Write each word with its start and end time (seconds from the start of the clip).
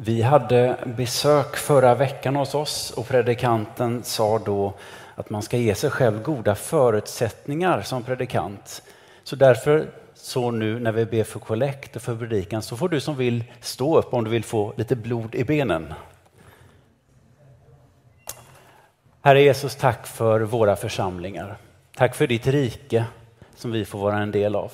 Vi 0.00 0.22
hade 0.22 0.76
besök 0.96 1.56
förra 1.56 1.94
veckan 1.94 2.36
hos 2.36 2.54
oss 2.54 2.90
och 2.90 3.08
predikanten 3.08 4.02
sa 4.02 4.38
då 4.38 4.74
att 5.14 5.30
man 5.30 5.42
ska 5.42 5.56
ge 5.56 5.74
sig 5.74 5.90
själv 5.90 6.22
goda 6.22 6.54
förutsättningar 6.54 7.82
som 7.82 8.02
predikant. 8.02 8.82
Så 9.24 9.36
därför 9.36 9.90
så 10.14 10.50
nu 10.50 10.80
när 10.80 10.92
vi 10.92 11.06
ber 11.06 11.24
för 11.24 11.40
kollekt 11.40 11.96
och 11.96 12.02
för 12.02 12.16
predikan 12.16 12.62
så 12.62 12.76
får 12.76 12.88
du 12.88 13.00
som 13.00 13.16
vill 13.16 13.44
stå 13.60 13.98
upp 13.98 14.14
om 14.14 14.24
du 14.24 14.30
vill 14.30 14.44
få 14.44 14.72
lite 14.76 14.96
blod 14.96 15.34
i 15.34 15.44
benen. 15.44 15.94
Herre 19.22 19.42
Jesus, 19.42 19.76
tack 19.76 20.06
för 20.06 20.40
våra 20.40 20.76
församlingar. 20.76 21.56
Tack 21.96 22.14
för 22.14 22.26
ditt 22.26 22.46
rike 22.46 23.04
som 23.54 23.72
vi 23.72 23.84
får 23.84 23.98
vara 23.98 24.18
en 24.18 24.30
del 24.30 24.56
av. 24.56 24.72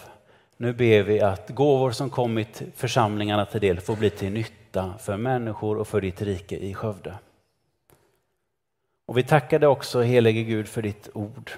Nu 0.56 0.72
ber 0.72 1.02
vi 1.02 1.20
att 1.20 1.48
gåvor 1.48 1.90
som 1.90 2.10
kommit 2.10 2.62
församlingarna 2.76 3.46
till 3.46 3.60
del 3.60 3.80
får 3.80 3.96
bli 3.96 4.10
till 4.10 4.32
nytta 4.32 4.63
för 4.98 5.16
människor 5.16 5.78
och 5.78 5.88
för 5.88 6.00
ditt 6.00 6.22
rike 6.22 6.56
i 6.56 6.74
Skövde. 6.74 7.18
Och 9.06 9.18
vi 9.18 9.22
tackar 9.22 9.58
dig 9.58 9.68
också 9.68 10.00
helige 10.00 10.42
Gud 10.42 10.68
för 10.68 10.82
ditt 10.82 11.08
ord. 11.14 11.50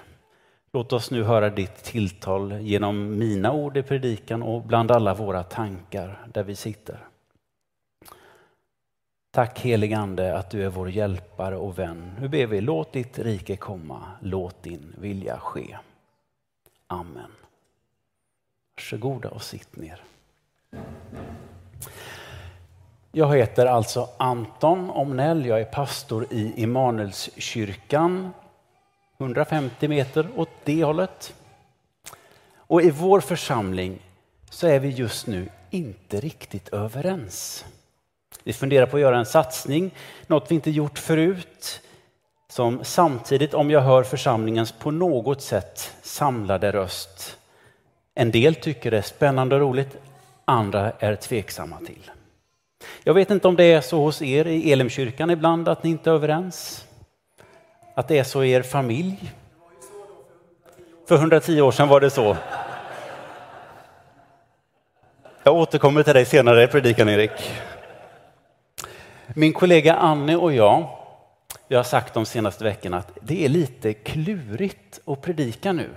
Låt 0.73 0.93
oss 0.93 1.11
nu 1.11 1.23
höra 1.23 1.49
ditt 1.49 1.75
tilltal 1.75 2.61
genom 2.61 3.17
mina 3.17 3.51
ord 3.51 3.77
i 3.77 3.83
predikan 3.83 4.43
och 4.43 4.61
bland 4.61 4.91
alla 4.91 5.13
våra 5.13 5.43
tankar 5.43 6.27
där 6.33 6.43
vi 6.43 6.55
sitter. 6.55 7.07
Tack 9.31 9.59
helige 9.59 9.97
Ande 9.97 10.37
att 10.37 10.49
du 10.49 10.63
är 10.63 10.69
vår 10.69 10.89
hjälpare 10.89 11.55
och 11.57 11.79
vän. 11.79 12.11
Nu 12.21 12.27
ber 12.27 12.47
vi, 12.47 12.61
låt 12.61 12.93
ditt 12.93 13.19
rike 13.19 13.55
komma, 13.55 14.03
låt 14.21 14.63
din 14.63 14.95
vilja 14.97 15.39
ske. 15.39 15.77
Amen. 16.87 17.31
Varsågoda 18.75 19.29
och 19.29 19.41
sitt 19.41 19.75
ner. 19.75 20.03
Jag 23.11 23.37
heter 23.37 23.65
alltså 23.65 24.09
Anton 24.17 24.89
Omnell. 24.89 25.45
Jag 25.45 25.61
är 25.61 25.65
pastor 25.65 26.27
i 26.29 26.53
Immanuelskyrkan 26.55 28.33
150 29.19 29.87
meter 29.87 30.27
åt 30.35 30.49
det 30.63 30.83
hållet. 30.83 31.33
Och 32.55 32.81
i 32.81 32.91
vår 32.91 33.19
församling 33.19 33.99
så 34.49 34.67
är 34.67 34.79
vi 34.79 34.89
just 34.89 35.27
nu 35.27 35.49
inte 35.69 36.19
riktigt 36.19 36.69
överens. 36.69 37.65
Vi 38.43 38.53
funderar 38.53 38.85
på 38.85 38.97
att 38.97 39.01
göra 39.01 39.17
en 39.17 39.25
satsning, 39.25 39.91
något 40.27 40.51
vi 40.51 40.55
inte 40.55 40.71
gjort 40.71 40.99
förut, 40.99 41.81
som 42.49 42.83
samtidigt, 42.83 43.53
om 43.53 43.71
jag 43.71 43.81
hör 43.81 44.03
församlingens 44.03 44.71
på 44.71 44.91
något 44.91 45.41
sätt 45.41 45.95
samlade 46.01 46.71
röst, 46.71 47.37
en 48.15 48.31
del 48.31 48.55
tycker 48.55 48.91
det 48.91 48.97
är 48.97 49.01
spännande 49.01 49.55
och 49.55 49.61
roligt, 49.61 49.97
andra 50.45 50.91
är 50.99 51.15
tveksamma 51.15 51.77
till. 51.77 52.11
Jag 53.03 53.13
vet 53.13 53.31
inte 53.31 53.47
om 53.47 53.55
det 53.55 53.63
är 53.63 53.81
så 53.81 54.03
hos 54.03 54.21
er 54.21 54.47
i 54.47 54.71
Elimkyrkan 54.71 55.29
ibland 55.29 55.67
att 55.67 55.83
ni 55.83 55.89
inte 55.89 56.09
är 56.09 56.13
överens? 56.13 56.85
Att 57.95 58.07
det 58.07 58.17
är 58.17 58.23
så 58.23 58.43
i 58.43 58.51
er 58.51 58.61
familj? 58.61 59.33
För 61.07 61.15
110 61.15 61.61
år 61.61 61.71
sedan 61.71 61.87
var 61.87 61.99
det 61.99 62.09
så. 62.09 62.37
Jag 65.43 65.55
återkommer 65.55 66.03
till 66.03 66.13
dig 66.13 66.25
senare 66.25 66.63
i 66.63 66.67
predikan, 66.67 67.09
Erik. 67.09 67.51
Min 69.27 69.53
kollega 69.53 69.95
Anne 69.95 70.35
och 70.35 70.53
jag, 70.53 70.89
vi 71.67 71.75
har 71.75 71.83
sagt 71.83 72.13
de 72.13 72.25
senaste 72.25 72.63
veckorna 72.63 72.97
att 72.97 73.17
det 73.21 73.45
är 73.45 73.49
lite 73.49 73.93
klurigt 73.93 74.99
att 75.05 75.21
predika 75.21 75.73
nu. 75.73 75.89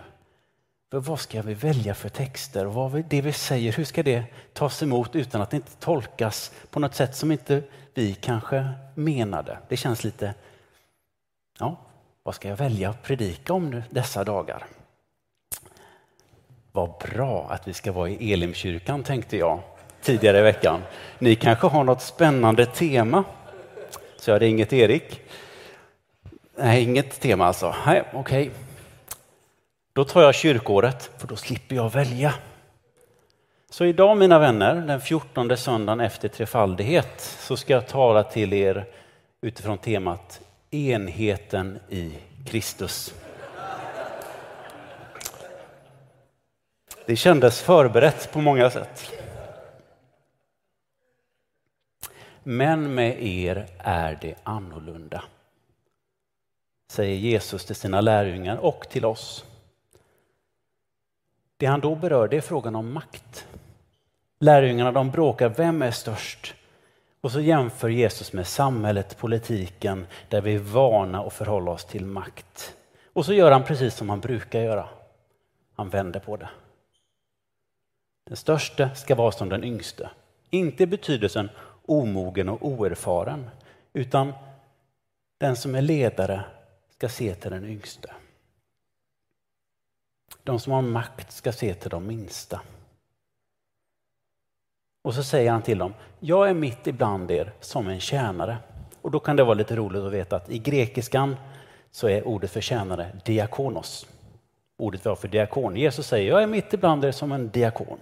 För 0.91 1.01
vad 1.01 1.21
ska 1.21 1.43
vi 1.43 1.55
välja 1.55 1.95
för 1.95 2.09
texter 2.09 2.67
och 2.67 2.75
vad 2.75 3.05
det 3.09 3.21
vi 3.21 3.33
säger, 3.33 3.73
hur 3.73 3.85
ska 3.85 4.03
det 4.03 4.25
tas 4.53 4.83
emot 4.83 5.17
utan 5.17 5.43
att 5.43 5.51
det 5.51 5.57
inte 5.57 5.77
tolkas 5.77 6.53
på 6.71 6.81
något 6.81 6.95
sätt 6.95 7.17
som 7.17 7.33
inte 7.33 7.63
vi 7.95 8.15
kanske 8.15 8.69
menade? 8.95 9.59
Det 9.69 9.77
känns 9.77 10.05
lite, 10.05 10.35
ja, 11.59 11.77
vad 12.23 12.35
ska 12.35 12.49
jag 12.49 12.57
välja 12.57 12.91
att 12.91 13.03
predika 13.03 13.53
om 13.53 13.71
nu 13.71 13.83
dessa 13.91 14.25
dagar? 14.25 14.67
Vad 16.73 16.91
bra 16.99 17.47
att 17.51 17.69
vi 17.69 17.73
ska 17.73 17.93
vara 17.93 18.09
i 18.09 18.33
Elimkyrkan 18.33 19.03
tänkte 19.03 19.37
jag 19.37 19.61
tidigare 20.03 20.39
i 20.39 20.43
veckan. 20.43 20.83
Ni 21.19 21.37
kanske 21.37 21.67
har 21.67 21.85
något 21.85 22.03
spännande 22.03 22.67
tema? 22.67 23.25
Så 24.17 24.31
jag 24.31 24.43
ringer 24.43 24.65
till 24.65 24.79
Erik. 24.79 25.21
Nej, 26.57 26.83
inget 26.83 27.21
tema 27.21 27.47
alltså. 27.47 27.75
Nej, 27.87 28.03
okej. 28.13 28.49
Okay. 28.49 28.70
Då 30.01 30.05
tar 30.05 30.23
jag 30.23 30.35
kyrkåret, 30.35 31.11
för 31.19 31.29
då 31.29 31.37
slipper 31.37 31.77
jag 31.77 31.93
välja. 31.93 32.35
Så 33.71 33.85
idag 33.85 34.17
mina 34.17 34.39
vänner, 34.39 34.75
den 34.75 35.01
14 35.01 35.57
söndagen 35.57 36.01
efter 36.01 36.29
trefaldighet, 36.29 37.21
så 37.21 37.57
ska 37.57 37.73
jag 37.73 37.89
tala 37.89 38.23
till 38.23 38.53
er 38.53 38.87
utifrån 39.41 39.79
temat 39.79 40.41
enheten 40.71 41.79
i 41.89 42.13
Kristus. 42.47 43.15
Det 47.07 47.17
kändes 47.17 47.61
förberett 47.61 48.33
på 48.33 48.41
många 48.41 48.71
sätt. 48.71 49.13
Men 52.43 52.95
med 52.95 53.23
er 53.23 53.67
är 53.79 54.19
det 54.21 54.35
annorlunda, 54.43 55.25
säger 56.91 57.17
Jesus 57.17 57.65
till 57.65 57.77
sina 57.77 58.01
lärjungar 58.01 58.57
och 58.57 58.89
till 58.89 59.05
oss. 59.05 59.45
Det 61.61 61.67
han 61.67 61.81
då 61.81 61.95
berör 61.95 62.29
det 62.29 62.37
är 62.37 62.41
frågan 62.41 62.77
om 62.77 62.93
makt. 62.93 63.47
Lärjungarna 64.39 64.93
de 64.93 65.11
bråkar, 65.11 65.49
vem 65.49 65.83
är 65.83 65.91
störst? 65.91 66.55
Och 67.21 67.33
så 67.33 67.41
jämför 67.41 67.89
Jesus 67.89 68.33
med 68.33 68.47
samhället, 68.47 69.19
politiken, 69.19 70.07
där 70.29 70.41
vi 70.41 70.55
är 70.55 70.59
vana 70.59 71.21
att 71.23 71.33
förhålla 71.33 71.71
oss 71.71 71.85
till 71.85 72.07
makt. 72.07 72.77
Och 73.13 73.27
så 73.27 73.33
gör 73.33 73.53
han 73.53 73.65
precis 73.65 73.95
som 73.95 74.09
han 74.09 74.21
brukar 74.21 74.61
göra. 74.61 74.89
Han 75.77 75.89
vänder 75.89 76.21
på 76.21 76.37
det. 76.37 76.49
Den 78.27 78.37
största 78.37 78.95
ska 78.95 79.15
vara 79.15 79.33
som 79.33 79.49
den 79.49 79.65
yngste. 79.65 80.11
Inte 80.51 80.83
i 80.83 80.87
betydelsen 80.87 81.51
omogen 81.87 82.49
och 82.49 82.67
oerfaren, 82.69 83.51
utan 83.93 84.33
den 85.39 85.57
som 85.57 85.75
är 85.75 85.83
ledare 85.83 86.45
ska 86.91 87.09
se 87.09 87.35
till 87.35 87.51
den 87.51 87.65
yngste. 87.65 88.11
De 90.43 90.61
som 90.61 90.73
har 90.73 90.83
makt 90.83 91.33
ska 91.33 91.53
se 91.53 91.75
till 91.75 91.91
de 91.91 92.07
minsta. 92.07 92.61
Och 95.03 95.15
så 95.15 95.23
säger 95.23 95.51
han 95.51 95.63
till 95.63 95.79
dem, 95.79 95.95
jag 96.21 96.49
är 96.49 96.55
mitt 96.55 96.87
ibland 96.87 97.31
er 97.31 97.53
som 97.61 97.89
en 97.89 98.01
tjänare. 98.01 98.59
Och 99.03 99.11
då 99.11 99.21
kan 99.21 99.37
det 99.37 99.45
vara 99.45 99.55
lite 99.55 99.77
roligt 99.77 100.03
att 100.03 100.13
veta 100.13 100.37
att 100.37 100.51
i 100.51 100.59
grekiskan 100.59 101.37
så 101.91 102.09
är 102.09 102.27
ordet 102.27 102.51
för 102.51 102.61
tjänare 102.61 103.21
diakonos. 103.25 104.07
Ordet 104.77 105.07
vi 105.07 105.09
har 105.09 105.17
för 105.17 105.29
diakon. 105.29 105.77
Jesus 105.77 106.07
säger, 106.07 106.31
jag 106.31 106.43
är 106.43 106.47
mitt 106.47 106.73
ibland 106.73 107.05
er 107.05 107.13
som 107.13 107.33
en 107.33 107.51
diakon. 107.51 107.99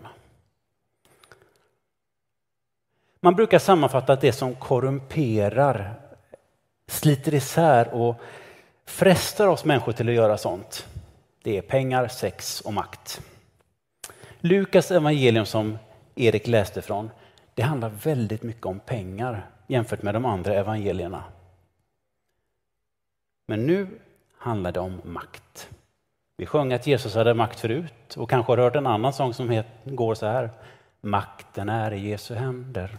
Man 3.21 3.35
brukar 3.35 3.59
sammanfatta 3.59 4.13
att 4.13 4.21
det 4.21 4.33
som 4.33 4.55
korrumperar, 4.55 5.95
sliter 6.87 7.35
isär 7.35 7.95
och 7.95 8.17
frestar 8.87 9.47
oss 9.47 9.65
människor 9.65 9.93
till 9.93 10.09
att 10.09 10.15
göra 10.15 10.39
sånt, 10.39 10.88
det 11.43 11.59
är 11.59 11.63
pengar, 11.63 12.09
sex 12.09 12.61
och 12.61 12.73
makt. 12.73 13.21
Lukas 14.41 14.91
evangelium 14.91 15.47
som 15.47 15.79
Erik 16.15 16.47
läste 16.47 16.83
från, 16.83 17.11
det 17.55 17.63
handlar 17.63 17.89
väldigt 17.89 18.43
mycket 18.43 18.67
om 18.67 18.81
pengar 18.81 19.51
jämfört 19.67 20.03
med 20.03 20.15
de 20.15 20.25
andra 20.25 20.55
evangelierna. 20.55 21.25
Men 23.47 23.67
nu 23.67 23.89
handlar 24.39 24.73
det 24.73 24.81
om 24.81 25.01
makt. 25.05 25.69
Vi 26.37 26.47
sjöng 26.47 26.73
att 26.73 26.87
Jesus 26.87 27.15
hade 27.15 27.35
makt 27.35 27.61
förut 27.61 28.17
och 28.17 28.31
kanske 28.31 28.53
har 28.53 28.59
hört 28.59 28.77
en 28.77 28.87
annan 28.87 29.13
sång 29.13 29.35
som 29.35 29.63
går 29.85 30.15
så 30.15 30.27
här. 30.27 30.51
Makten 31.01 31.69
är 31.69 31.93
i 31.93 32.09
Jesu 32.09 32.35
händer. 32.35 32.97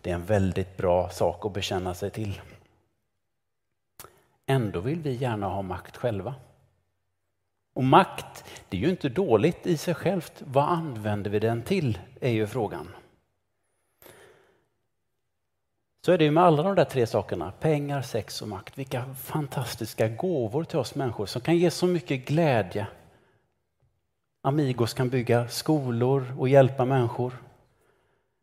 Det 0.00 0.10
är 0.10 0.14
en 0.14 0.24
väldigt 0.24 0.76
bra 0.76 1.10
sak 1.10 1.44
att 1.44 1.52
bekänna 1.52 1.94
sig 1.94 2.10
till. 2.10 2.40
Ändå 4.46 4.80
vill 4.80 5.00
vi 5.00 5.12
gärna 5.12 5.46
ha 5.46 5.62
makt 5.62 5.96
själva. 5.96 6.34
Och 7.78 7.84
makt, 7.84 8.44
det 8.68 8.76
är 8.76 8.80
ju 8.80 8.90
inte 8.90 9.08
dåligt 9.08 9.66
i 9.66 9.76
sig 9.76 9.94
självt. 9.94 10.42
Vad 10.44 10.64
använder 10.64 11.30
vi 11.30 11.38
den 11.38 11.62
till? 11.62 11.98
är 12.20 12.30
ju 12.30 12.46
frågan. 12.46 12.88
Så 16.04 16.12
är 16.12 16.18
det 16.18 16.24
ju 16.24 16.30
med 16.30 16.44
alla 16.44 16.62
de 16.62 16.74
där 16.74 16.84
tre 16.84 17.06
sakerna, 17.06 17.52
pengar, 17.60 18.02
sex 18.02 18.42
och 18.42 18.48
makt. 18.48 18.78
Vilka 18.78 19.14
fantastiska 19.14 20.08
gåvor 20.08 20.64
till 20.64 20.78
oss 20.78 20.94
människor 20.94 21.26
som 21.26 21.40
kan 21.40 21.56
ge 21.56 21.70
så 21.70 21.86
mycket 21.86 22.24
glädje. 22.24 22.86
Amigos 24.42 24.94
kan 24.94 25.08
bygga 25.08 25.48
skolor 25.48 26.34
och 26.38 26.48
hjälpa 26.48 26.84
människor 26.84 27.32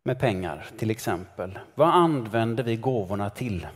med 0.06 0.20
pengar 0.20 0.66
till 0.78 0.92
exempel. 0.92 1.60
Vad 1.76 1.90
använder 1.90 2.64
vi 2.64 2.76
gåvorna 2.76 3.30
till? 3.30 3.68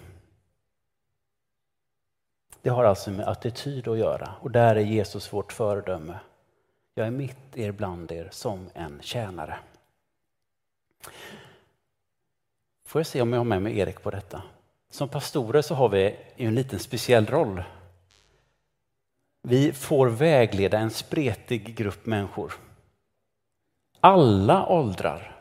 Det 2.70 2.74
har 2.74 2.84
alltså 2.84 3.12
med 3.12 3.28
attityd 3.28 3.88
att 3.88 3.98
göra 3.98 4.34
och 4.42 4.52
där 4.52 4.76
är 4.76 4.80
Jesus 4.80 5.34
vårt 5.34 5.54
föredöme. 5.54 6.20
Jag 6.94 7.08
är 7.08 7.12
mitt 7.12 7.58
er 7.58 7.72
bland 7.72 8.12
er 8.12 8.28
som 8.32 8.70
en 8.74 9.00
tjänare. 9.02 9.58
Får 12.86 13.00
jag 13.00 13.08
se 13.08 13.22
om 13.22 13.34
jag 13.34 13.40
har 13.40 13.46
med 13.46 13.62
mig 13.62 13.80
Erik 13.80 14.02
på 14.04 14.12
detta? 14.12 14.42
Som 14.92 15.10
pastorer 15.10 15.62
så 15.62 15.76
har 15.76 15.90
vi 15.90 16.16
en 16.36 16.56
liten 16.56 16.80
speciell 16.80 17.26
roll. 17.26 17.64
Vi 19.42 19.74
får 19.74 20.08
vägleda 20.08 20.80
en 20.80 20.90
spretig 20.90 21.76
grupp 21.76 22.06
människor. 22.06 22.54
Alla 24.00 24.68
åldrar. 24.68 25.36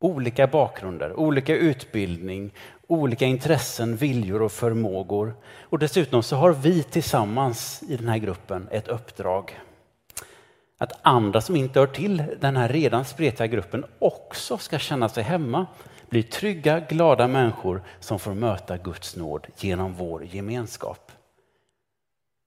Olika 0.00 0.46
bakgrunder, 0.46 1.12
olika 1.12 1.56
utbildning, 1.56 2.54
olika 2.86 3.24
intressen, 3.24 3.96
viljor 3.96 4.42
och 4.42 4.52
förmågor. 4.52 5.34
Och 5.62 5.78
dessutom 5.78 6.22
så 6.22 6.36
har 6.36 6.52
vi 6.52 6.82
tillsammans 6.82 7.82
i 7.88 7.96
den 7.96 8.08
här 8.08 8.18
gruppen 8.18 8.68
ett 8.70 8.88
uppdrag. 8.88 9.60
Att 10.78 10.92
andra 11.02 11.40
som 11.40 11.56
inte 11.56 11.78
hör 11.78 11.86
till 11.86 12.24
den 12.40 12.56
här 12.56 12.68
redan 12.68 13.04
spretiga 13.04 13.46
gruppen 13.46 13.84
också 13.98 14.58
ska 14.58 14.78
känna 14.78 15.08
sig 15.08 15.22
hemma. 15.22 15.66
Bli 16.08 16.22
trygga, 16.22 16.80
glada 16.80 17.28
människor 17.28 17.82
som 18.00 18.18
får 18.18 18.34
möta 18.34 18.76
Guds 18.76 19.16
nåd 19.16 19.46
genom 19.56 19.94
vår 19.94 20.24
gemenskap. 20.24 21.12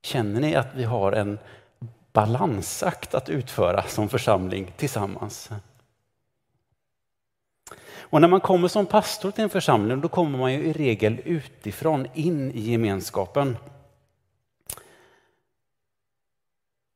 Känner 0.04 0.42
ni 0.42 0.56
att 0.56 0.76
vi 0.76 0.84
har 0.84 1.12
en 1.12 1.40
balansakt 2.14 3.16
att 3.16 3.30
utföra 3.30 3.84
som 3.84 4.10
församling 4.10 4.74
tillsammans? 4.78 5.50
Och 7.88 8.22
när 8.22 8.28
man 8.28 8.42
kommer 8.42 8.68
som 8.68 8.86
pastor 8.86 9.32
till 9.32 9.44
en 9.44 9.50
församling 9.50 10.02
då 10.02 10.08
kommer 10.08 10.38
man 10.38 10.54
ju 10.54 10.60
i 10.60 10.74
regel 10.74 11.22
utifrån 11.26 12.08
in 12.14 12.52
i 12.52 12.60
gemenskapen. 12.60 13.58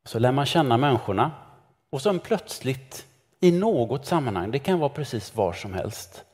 Så 0.06 0.20
lär 0.20 0.32
man 0.32 0.46
känna 0.46 0.78
människorna 0.78 1.32
och 1.90 2.02
sen 2.02 2.20
plötsligt 2.20 3.06
i 3.40 3.52
något 3.52 4.06
sammanhang, 4.06 4.52
det 4.52 4.60
kan 4.60 4.80
vara 4.80 4.90
precis 4.90 5.36
var 5.36 5.54
som 5.54 5.74
helst, 5.74 6.26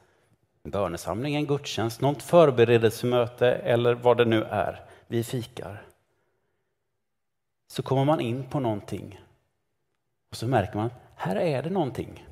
en 0.64 0.72
bönesamling, 0.72 1.36
en 1.36 1.46
gudstjänst, 1.46 2.02
något 2.02 2.24
förberedelsemöte 2.24 3.52
eller 3.52 3.94
vad 3.94 4.18
det 4.18 4.26
nu 4.26 4.44
är, 4.44 4.82
vi 5.08 5.24
fikar. 5.24 5.84
Så 7.72 7.84
kommer 7.84 8.06
man 8.06 8.20
in 8.20 8.44
på 8.44 8.60
någonting 8.60 9.20
och 10.32 10.38
så 10.38 10.48
märker 10.48 10.76
man, 10.76 10.90
här 11.16 11.36
är 11.36 11.64
det 11.64 11.70
någonting 11.70 12.29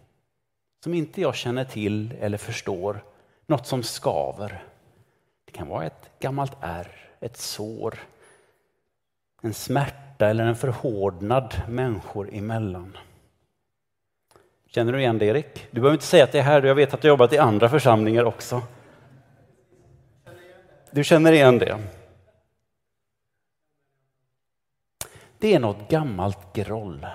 som 0.87 0.93
inte 0.93 1.21
jag 1.21 1.35
känner 1.35 1.63
till 1.63 2.13
eller 2.19 2.37
förstår, 2.37 3.03
något 3.45 3.67
som 3.67 3.83
skaver. 3.83 4.63
Det 5.45 5.51
kan 5.51 5.67
vara 5.67 5.85
ett 5.85 6.09
gammalt 6.19 6.57
ärr, 6.61 7.09
ett 7.19 7.37
sår, 7.37 7.99
en 9.41 9.53
smärta 9.53 10.27
eller 10.27 10.43
en 10.45 10.55
förhårdnad 10.55 11.61
människor 11.67 12.29
emellan. 12.33 12.97
Känner 14.67 14.93
du 14.93 14.99
igen 14.99 15.17
det 15.17 15.25
Erik? 15.25 15.67
Du 15.71 15.81
behöver 15.81 15.95
inte 15.95 16.05
säga 16.05 16.23
att 16.23 16.31
det 16.31 16.39
är 16.39 16.43
här, 16.43 16.63
jag 16.63 16.75
vet 16.75 16.93
att 16.93 17.01
du 17.01 17.07
har 17.07 17.13
jobbat 17.13 17.33
i 17.33 17.37
andra 17.37 17.69
församlingar 17.69 18.23
också. 18.23 18.61
Du 20.91 21.03
känner 21.03 21.31
igen 21.31 21.59
det? 21.59 21.77
Det 25.37 25.55
är 25.55 25.59
något 25.59 25.89
gammalt 25.89 26.53
groll 26.53 27.07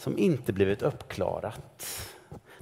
som 0.00 0.18
inte 0.18 0.52
blivit 0.52 0.82
uppklarat. 0.82 1.86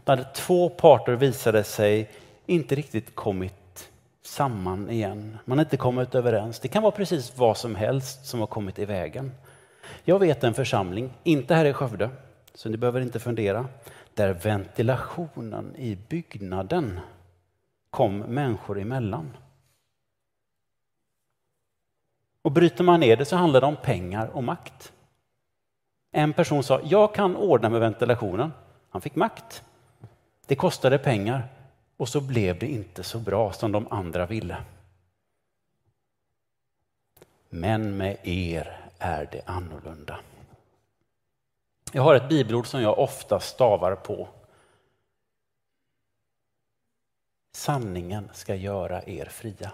Där 0.05 0.26
två 0.35 0.69
parter 0.69 1.12
visade 1.12 1.64
sig 1.64 2.11
inte 2.46 2.75
riktigt 2.75 3.14
kommit 3.14 3.90
samman 4.23 4.90
igen. 4.90 5.38
Man 5.44 5.58
har 5.58 5.64
inte 5.64 5.76
kommit 5.76 6.14
överens. 6.14 6.61
Det 6.61 6.69
kan 6.69 6.82
vara 6.82 6.93
precis 6.93 7.38
vad 7.38 7.56
som 7.56 7.75
helst 7.75 8.26
som 8.26 8.40
har 8.40 8.46
kommit 8.46 8.79
i 8.79 8.85
vägen. 8.85 9.32
Jag 10.05 10.19
vet 10.19 10.44
en 10.44 10.55
församling, 10.55 11.11
inte 11.23 11.55
här 11.55 11.64
i 11.64 11.73
Skövde, 11.73 12.11
så 12.55 12.69
ni 12.69 12.76
behöver 12.76 13.00
inte 13.00 13.20
fundera, 13.20 13.67
där 14.14 14.32
ventilationen 14.32 15.76
i 15.76 15.99
byggnaden 16.08 17.00
kom 17.90 18.19
människor 18.19 18.81
emellan. 18.81 19.37
Och 22.43 22.52
bryter 22.52 22.85
man 22.85 23.00
ner 23.00 23.17
det 23.17 23.25
så 23.25 23.37
handlar 23.37 23.61
det 23.61 23.67
om 23.67 23.76
pengar 23.76 24.26
och 24.26 24.44
makt. 24.44 24.93
En 26.10 26.32
person 26.32 26.62
sa, 26.62 26.81
jag 26.84 27.14
kan 27.14 27.37
ordna 27.37 27.69
med 27.69 27.81
ventilationen. 27.81 28.52
Han 28.90 29.02
fick 29.02 29.14
makt. 29.14 29.62
Det 30.46 30.55
kostade 30.55 30.99
pengar 30.99 31.49
och 31.96 32.08
så 32.08 32.20
blev 32.20 32.58
det 32.58 32.66
inte 32.66 33.02
så 33.02 33.19
bra 33.19 33.52
som 33.52 33.72
de 33.72 33.87
andra 33.90 34.26
ville. 34.26 34.56
Men 37.49 37.96
med 37.96 38.16
er 38.22 38.81
är 38.99 39.28
det 39.32 39.43
annorlunda. 39.46 40.20
Jag 41.93 42.02
har 42.02 42.14
ett 42.14 42.28
bibelord 42.28 42.66
som 42.66 42.82
jag 42.82 42.99
ofta 42.99 43.40
stavar 43.40 43.94
på. 43.94 44.28
Sanningen 47.52 48.28
ska 48.32 48.54
göra 48.54 49.02
er 49.02 49.25
fria. 49.25 49.72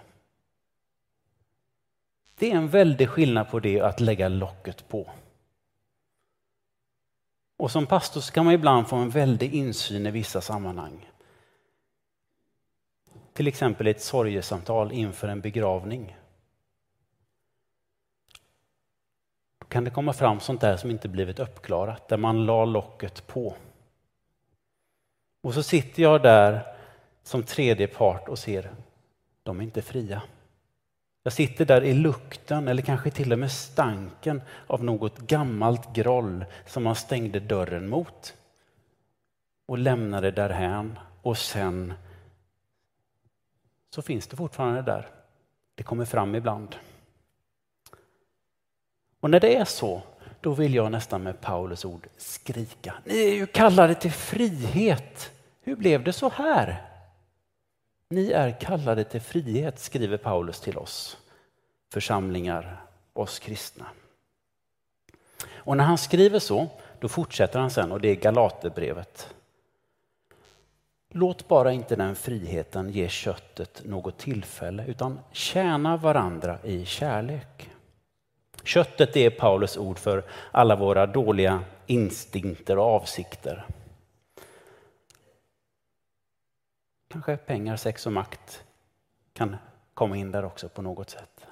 Det 2.38 2.50
är 2.50 2.56
en 2.56 2.68
väldig 2.68 3.08
skillnad 3.08 3.50
på 3.50 3.60
det 3.60 3.80
att 3.80 4.00
lägga 4.00 4.28
locket 4.28 4.88
på. 4.88 5.10
Och 7.56 7.70
som 7.70 7.86
pastor 7.86 8.20
så 8.20 8.32
kan 8.32 8.44
man 8.44 8.54
ibland 8.54 8.88
få 8.88 8.96
en 8.96 9.10
väldig 9.10 9.54
insyn 9.54 10.06
i 10.06 10.10
vissa 10.10 10.40
sammanhang. 10.40 11.10
Till 13.32 13.46
exempel 13.46 13.86
ett 13.86 14.02
sorgesamtal 14.02 14.92
inför 14.92 15.28
en 15.28 15.40
begravning. 15.40 16.16
Då 19.58 19.66
kan 19.66 19.84
det 19.84 19.90
komma 19.90 20.12
fram 20.12 20.40
sånt 20.40 20.60
där 20.60 20.76
som 20.76 20.90
inte 20.90 21.08
blivit 21.08 21.38
uppklarat, 21.38 22.08
där 22.08 22.16
man 22.16 22.46
la 22.46 22.64
locket 22.64 23.26
på. 23.26 23.56
Och 25.42 25.54
så 25.54 25.62
sitter 25.62 26.02
jag 26.02 26.22
där 26.22 26.76
som 27.22 27.42
tredje 27.42 27.86
part 27.86 28.28
och 28.28 28.38
ser, 28.38 28.70
de 29.42 29.60
är 29.60 29.64
inte 29.64 29.82
fria. 29.82 30.22
Jag 31.26 31.32
sitter 31.32 31.64
där 31.64 31.84
i 31.84 31.94
lukten 31.94 32.68
eller 32.68 32.82
kanske 32.82 33.10
till 33.10 33.32
och 33.32 33.38
med 33.38 33.52
stanken 33.52 34.42
av 34.66 34.84
något 34.84 35.18
gammalt 35.18 35.94
groll 35.94 36.44
som 36.66 36.82
man 36.82 36.94
stängde 36.94 37.40
dörren 37.40 37.88
mot 37.88 38.34
och 39.66 39.78
lämnade 39.78 40.30
därhän 40.30 40.98
och 41.22 41.38
sen 41.38 41.94
så 43.90 44.02
finns 44.02 44.26
det 44.26 44.36
fortfarande 44.36 44.82
där. 44.82 45.08
Det 45.74 45.82
kommer 45.82 46.04
fram 46.04 46.34
ibland. 46.34 46.76
Och 49.20 49.30
när 49.30 49.40
det 49.40 49.56
är 49.56 49.64
så, 49.64 50.02
då 50.40 50.52
vill 50.52 50.74
jag 50.74 50.92
nästan 50.92 51.22
med 51.22 51.40
Paulus 51.40 51.84
ord 51.84 52.06
skrika. 52.16 52.94
Ni 53.04 53.24
är 53.24 53.34
ju 53.34 53.46
kallade 53.46 53.94
till 53.94 54.12
frihet. 54.12 55.30
Hur 55.62 55.76
blev 55.76 56.04
det 56.04 56.12
så 56.12 56.28
här? 56.28 56.93
Ni 58.14 58.32
är 58.32 58.60
kallade 58.60 59.04
till 59.04 59.20
frihet, 59.20 59.78
skriver 59.78 60.16
Paulus 60.16 60.60
till 60.60 60.78
oss 60.78 61.16
församlingar, 61.92 62.80
oss 63.12 63.38
kristna. 63.38 63.86
Och 65.54 65.76
när 65.76 65.84
han 65.84 65.98
skriver 65.98 66.38
så, 66.38 66.68
då 67.00 67.08
fortsätter 67.08 67.58
han 67.58 67.70
sen 67.70 67.92
och 67.92 68.00
det 68.00 68.08
är 68.08 68.14
Galaterbrevet. 68.14 69.34
Låt 71.10 71.48
bara 71.48 71.72
inte 71.72 71.96
den 71.96 72.16
friheten 72.16 72.90
ge 72.90 73.08
köttet 73.08 73.82
något 73.84 74.18
tillfälle 74.18 74.84
utan 74.86 75.20
tjäna 75.32 75.96
varandra 75.96 76.58
i 76.62 76.84
kärlek. 76.84 77.70
Köttet 78.64 79.16
är 79.16 79.30
Paulus 79.30 79.76
ord 79.76 79.98
för 79.98 80.24
alla 80.50 80.76
våra 80.76 81.06
dåliga 81.06 81.60
instinkter 81.86 82.78
och 82.78 82.84
avsikter. 82.84 83.64
Kanske 87.14 87.36
pengar, 87.36 87.76
sex 87.76 88.06
och 88.06 88.12
makt 88.12 88.64
kan 89.32 89.56
komma 89.94 90.16
in 90.16 90.32
där 90.32 90.44
också 90.44 90.68
på 90.68 90.82
något 90.82 91.10
sätt. 91.10 91.46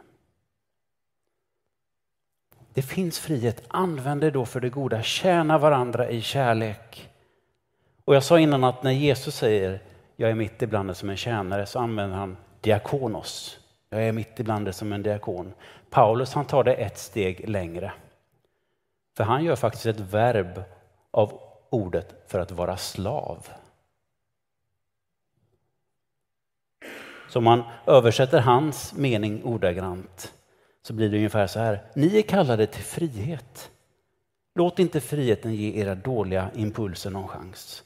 Det 2.75 2.83
finns 2.83 3.19
frihet, 3.19 3.63
använd 3.69 4.21
det 4.21 4.31
då 4.31 4.47
för 4.47 4.61
det 4.61 4.71
goda, 4.71 5.03
tjäna 5.03 5.59
varandra 5.59 6.11
i 6.11 6.23
kärlek. 6.23 7.11
Och 8.05 8.15
jag 8.15 8.25
sa 8.25 8.39
innan 8.39 8.65
att 8.65 8.83
när 8.83 8.91
Jesus 8.91 9.37
säger 9.37 9.81
jag 10.17 10.31
är 10.31 10.35
mitt 10.35 10.63
ibland 10.63 10.89
det 10.89 10.95
som 10.95 11.11
en 11.11 11.17
tjänare 11.17 11.67
så 11.67 11.79
använder 11.79 12.17
han 12.17 12.37
diakonos. 12.61 13.59
Jag 13.91 14.03
är 14.03 14.13
mitt 14.13 14.41
ibland 14.41 14.65
det 14.65 14.73
som 14.73 14.93
en 14.93 15.03
diakon. 15.03 15.55
Paulus 15.91 16.35
han 16.35 16.45
tar 16.45 16.65
det 16.65 16.75
ett 16.75 16.99
steg 16.99 17.49
längre. 17.49 17.93
För 19.17 19.25
han 19.25 19.45
gör 19.45 19.57
faktiskt 19.57 19.87
ett 19.87 20.01
verb 20.01 20.63
av 21.11 21.41
ordet 21.71 22.15
för 22.27 22.39
att 22.39 22.51
vara 22.51 22.77
slav. 22.77 23.49
Så 27.33 27.39
om 27.39 27.45
man 27.45 27.63
översätter 27.87 28.41
hans 28.41 28.95
mening 28.95 29.45
ordagrant 29.45 30.35
så 30.83 30.93
blir 30.93 31.11
det 31.11 31.17
ungefär 31.17 31.47
så 31.47 31.59
här. 31.59 31.83
Ni 31.95 32.19
är 32.19 32.23
kallade 32.23 32.67
till 32.67 32.83
frihet. 32.83 33.71
Låt 34.55 34.79
inte 34.79 35.01
friheten 35.01 35.55
ge 35.55 35.81
era 35.81 35.95
dåliga 35.95 36.51
impulser 36.55 37.11
någon 37.11 37.29
chans. 37.29 37.85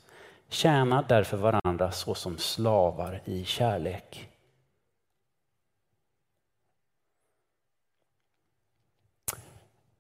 Tjäna 0.48 1.04
därför 1.08 1.36
varandra 1.36 1.92
såsom 1.92 2.38
slavar 2.38 3.22
i 3.24 3.44
kärlek. 3.44 4.28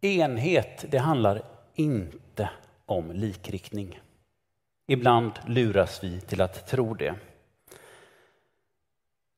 Enhet, 0.00 0.84
det 0.90 0.98
handlar 0.98 1.42
inte 1.74 2.50
om 2.86 3.12
likriktning. 3.12 4.00
Ibland 4.86 5.32
luras 5.46 6.04
vi 6.04 6.20
till 6.20 6.40
att 6.40 6.66
tro 6.66 6.94
det. 6.94 7.14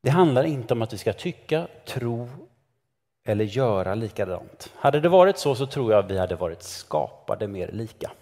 Det 0.00 0.10
handlar 0.10 0.44
inte 0.44 0.74
om 0.74 0.82
att 0.82 0.92
vi 0.92 0.98
ska 0.98 1.12
tycka, 1.12 1.68
tro 1.84 2.28
eller 3.24 3.44
göra 3.44 3.94
likadant. 3.94 4.72
Hade 4.76 5.00
det 5.00 5.08
varit 5.08 5.38
så 5.38 5.54
så 5.54 5.66
tror 5.66 5.92
jag 5.92 6.02
vi 6.02 6.18
hade 6.18 6.36
varit 6.36 6.62
skapade 6.62 7.48
mer 7.48 7.72
lika. 7.72 8.12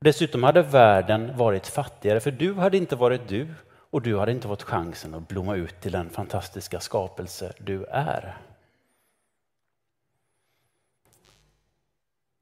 Dessutom 0.00 0.42
hade 0.42 0.62
världen 0.62 1.36
varit 1.36 1.66
fattigare 1.66 2.20
för 2.20 2.30
du 2.30 2.54
hade 2.54 2.76
inte 2.76 2.96
varit 2.96 3.28
du 3.28 3.54
och 3.68 4.02
du 4.02 4.18
hade 4.18 4.32
inte 4.32 4.48
fått 4.48 4.62
chansen 4.62 5.14
att 5.14 5.28
blomma 5.28 5.56
ut 5.56 5.80
till 5.80 5.92
den 5.92 6.10
fantastiska 6.10 6.80
skapelse 6.80 7.52
du 7.58 7.84
är. 7.84 8.36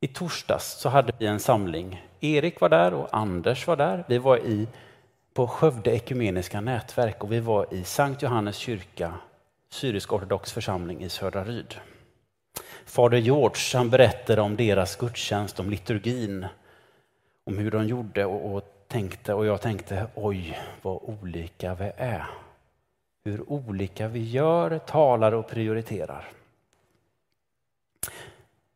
I 0.01 0.09
torsdags 0.09 0.65
så 0.65 0.89
hade 0.89 1.13
vi 1.19 1.27
en 1.27 1.41
samling. 1.41 2.07
Erik 2.21 2.61
var 2.61 2.69
där 2.69 2.95
och 2.95 3.09
Anders 3.13 3.67
var 3.67 3.77
där. 3.77 4.05
Vi 4.09 4.19
var 4.19 4.39
i, 4.39 4.69
på 5.41 5.47
Skövde 5.47 5.91
ekumeniska 5.91 6.61
nätverk 6.61 7.25
och 7.25 7.33
vi 7.33 7.41
var 7.41 7.75
i 7.75 7.85
Sankt 7.85 8.23
Johannes 8.23 8.57
kyrka, 8.57 9.15
syrisk-ortodox 9.71 10.53
församling 10.53 11.05
i 11.05 11.09
Södra 11.09 11.45
Ryd. 11.45 11.75
Fader 12.85 13.19
George 13.19 13.61
han 13.75 13.91
berättade 13.91 14.41
om 14.41 14.57
deras 14.57 14.97
gudstjänst, 14.97 15.61
om 15.61 15.71
liturgin, 15.71 16.47
om 17.45 17.59
hur 17.59 17.71
de 17.71 17.87
gjorde 17.87 18.25
och, 18.25 18.55
och 18.55 18.63
tänkte 18.89 19.35
och 19.35 19.47
jag 19.47 19.61
tänkte 19.61 20.07
oj 20.15 20.59
vad 20.83 21.01
olika 21.03 21.75
vi 21.75 21.93
är. 21.97 22.27
Hur 23.25 23.53
olika 23.53 24.09
vi 24.09 24.31
gör, 24.31 24.79
talar 24.79 25.33
och 25.33 25.49
prioriterar. 25.49 26.29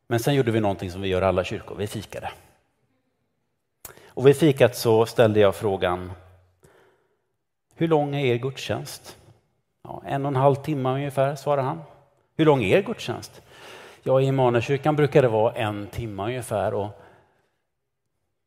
Men 0.07 0.19
sen 0.19 0.35
gjorde 0.35 0.51
vi 0.51 0.59
någonting 0.59 0.91
som 0.91 1.01
vi 1.01 1.07
gör 1.07 1.21
i 1.21 1.25
alla 1.25 1.43
kyrkor, 1.43 1.75
vi 1.75 1.87
fikade. 1.87 2.31
Och 4.07 4.27
vid 4.27 4.37
fikat 4.37 4.75
så 4.75 5.05
ställde 5.05 5.39
jag 5.39 5.55
frågan, 5.55 6.11
hur 7.75 7.87
lång 7.87 8.15
är 8.15 8.25
er 8.25 8.35
gudstjänst? 8.35 9.17
Ja, 9.83 10.01
en 10.05 10.25
och 10.25 10.29
en 10.29 10.35
halv 10.35 10.55
timme 10.55 10.89
ungefär, 10.89 11.35
svarar 11.35 11.61
han. 11.61 11.81
Hur 12.37 12.45
lång 12.45 12.63
är 12.63 12.77
er 12.77 12.81
gudstjänst? 12.81 13.41
Ja, 14.03 14.21
i 14.21 14.25
Immanuelskyrkan 14.25 14.95
brukar 14.95 15.21
det 15.21 15.27
vara 15.27 15.53
en 15.53 15.87
timme 15.87 16.23
ungefär 16.23 16.73
och 16.73 17.01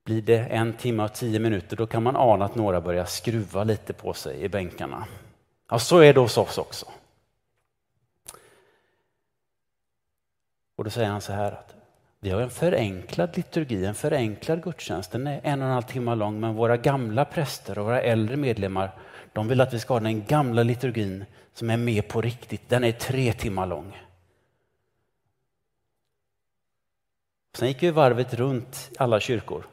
blir 0.04 0.22
det 0.22 0.38
en 0.38 0.72
timme 0.72 1.04
och 1.04 1.14
tio 1.14 1.38
minuter 1.38 1.76
då 1.76 1.86
kan 1.86 2.02
man 2.02 2.16
ana 2.16 2.44
att 2.44 2.54
några 2.54 2.80
börjar 2.80 3.04
skruva 3.04 3.64
lite 3.64 3.92
på 3.92 4.12
sig 4.12 4.42
i 4.42 4.48
bänkarna. 4.48 5.04
Ja, 5.70 5.78
så 5.78 5.98
är 5.98 6.14
det 6.14 6.20
hos 6.20 6.38
oss 6.38 6.58
också. 6.58 6.86
Och 10.76 10.84
då 10.84 10.90
säger 10.90 11.08
han 11.08 11.20
så 11.20 11.32
här 11.32 11.52
att 11.52 11.74
vi 12.20 12.30
har 12.30 12.40
en 12.40 12.50
förenklad 12.50 13.36
liturgi, 13.36 13.84
en 13.84 13.94
förenklad 13.94 14.62
gudstjänst. 14.62 15.12
Den 15.12 15.26
är 15.26 15.40
en 15.42 15.62
och 15.62 15.68
en 15.68 15.74
halv 15.74 15.82
timme 15.82 16.14
lång, 16.14 16.40
men 16.40 16.54
våra 16.54 16.76
gamla 16.76 17.24
präster 17.24 17.78
och 17.78 17.84
våra 17.84 18.00
äldre 18.00 18.36
medlemmar, 18.36 18.90
de 19.32 19.48
vill 19.48 19.60
att 19.60 19.74
vi 19.74 19.78
ska 19.78 19.94
ha 19.94 20.00
den 20.00 20.24
gamla 20.24 20.62
liturgin 20.62 21.24
som 21.52 21.70
är 21.70 21.76
med 21.76 22.08
på 22.08 22.20
riktigt. 22.20 22.68
Den 22.68 22.84
är 22.84 22.92
tre 22.92 23.32
timmar 23.32 23.66
lång. 23.66 23.98
Sen 27.54 27.68
gick 27.68 27.82
vi 27.82 27.90
varvet 27.90 28.34
runt 28.34 28.90
alla 28.98 29.20
kyrkor. 29.20 29.66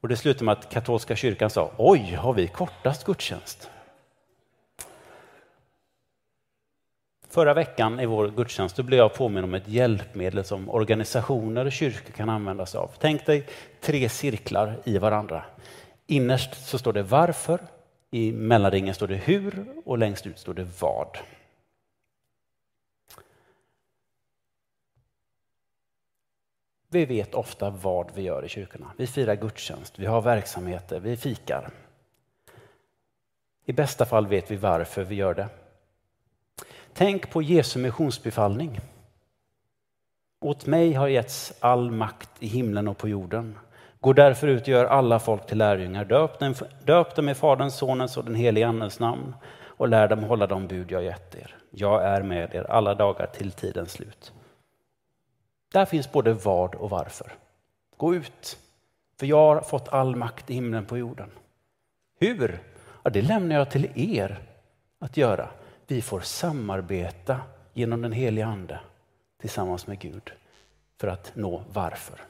Och 0.00 0.08
det 0.08 0.16
slutade 0.16 0.44
med 0.44 0.52
att 0.52 0.70
katolska 0.70 1.16
kyrkan 1.16 1.50
sa, 1.50 1.72
oj, 1.76 2.14
har 2.14 2.32
vi 2.32 2.48
kortast 2.48 3.04
gudstjänst? 3.04 3.70
Förra 7.28 7.54
veckan 7.54 8.00
i 8.00 8.06
vår 8.06 8.28
gudstjänst 8.28 8.76
blev 8.76 8.98
jag 8.98 9.14
påminn 9.14 9.44
om 9.44 9.54
ett 9.54 9.68
hjälpmedel 9.68 10.44
som 10.44 10.70
organisationer 10.70 11.64
och 11.64 11.72
kyrkor 11.72 12.12
kan 12.12 12.28
använda 12.28 12.66
sig 12.66 12.78
av. 12.78 12.90
Tänk 12.98 13.26
dig 13.26 13.46
tre 13.80 14.08
cirklar 14.08 14.76
i 14.84 14.98
varandra. 14.98 15.44
Innerst 16.06 16.66
så 16.66 16.78
står 16.78 16.92
det 16.92 17.02
varför, 17.02 17.60
i 18.10 18.32
mellanringen 18.32 18.94
står 18.94 19.06
det 19.06 19.16
hur 19.16 19.66
och 19.84 19.98
längst 19.98 20.26
ut 20.26 20.38
står 20.38 20.54
det 20.54 20.80
vad. 20.80 21.18
Vi 26.88 27.04
vet 27.04 27.34
ofta 27.34 27.70
vad 27.70 28.14
vi 28.14 28.22
gör 28.22 28.44
i 28.44 28.48
kyrkorna. 28.48 28.92
Vi 28.96 29.06
firar 29.06 29.36
gudstjänst, 29.36 29.98
vi 29.98 30.06
har 30.06 30.22
verksamheter, 30.22 31.00
vi 31.00 31.16
fikar. 31.16 31.70
I 33.64 33.72
bästa 33.72 34.06
fall 34.06 34.26
vet 34.26 34.50
vi 34.50 34.56
varför 34.56 35.04
vi 35.04 35.14
gör 35.14 35.34
det. 35.34 35.48
Tänk 36.92 37.30
på 37.30 37.42
Jesu 37.42 37.78
missionsbefallning. 37.78 38.80
Åt 40.40 40.66
mig 40.66 40.92
har 40.92 41.08
getts 41.08 41.52
all 41.60 41.90
makt 41.90 42.30
i 42.38 42.46
himlen 42.46 42.88
och 42.88 42.98
på 42.98 43.08
jorden. 43.08 43.58
Gå 44.06 44.12
därför 44.12 44.48
ut 44.48 44.62
och 44.62 44.68
gör 44.68 44.84
alla 44.84 45.18
folk 45.18 45.46
till 45.46 45.58
lärjungar. 45.58 46.04
Döp 46.04 46.38
dem, 46.38 46.54
döp 46.84 47.14
dem 47.14 47.28
i 47.28 47.34
Faderns, 47.34 47.76
Sonens 47.76 48.16
och 48.16 48.24
den 48.24 48.34
helige 48.34 48.66
Andens 48.66 49.00
namn 49.00 49.34
och 49.66 49.88
lär 49.88 50.08
dem 50.08 50.24
hålla 50.24 50.46
de 50.46 50.66
bud 50.66 50.90
jag 50.90 51.04
gett 51.04 51.34
er. 51.34 51.56
Jag 51.70 52.04
är 52.04 52.22
med 52.22 52.54
er 52.54 52.70
alla 52.70 52.94
dagar 52.94 53.26
till 53.26 53.52
tidens 53.52 53.92
slut. 53.92 54.32
Där 55.72 55.84
finns 55.84 56.12
både 56.12 56.32
vad 56.32 56.74
och 56.74 56.90
varför. 56.90 57.32
Gå 57.96 58.14
ut, 58.14 58.58
för 59.18 59.26
jag 59.26 59.54
har 59.54 59.60
fått 59.60 59.88
all 59.88 60.16
makt 60.16 60.50
i 60.50 60.54
himlen 60.54 60.84
på 60.84 60.98
jorden. 60.98 61.30
Hur? 62.20 62.58
Ja, 63.02 63.10
det 63.10 63.22
lämnar 63.22 63.56
jag 63.56 63.70
till 63.70 63.90
er 63.94 64.38
att 64.98 65.16
göra 65.16 65.48
vi 65.86 66.02
får 66.02 66.20
samarbeta 66.20 67.40
genom 67.72 68.02
den 68.02 68.12
heliga 68.12 68.46
Ande 68.46 68.80
tillsammans 69.40 69.86
med 69.86 69.98
Gud 69.98 70.32
för 71.00 71.08
att 71.08 71.32
nå 71.34 71.62
varför. 71.72 72.20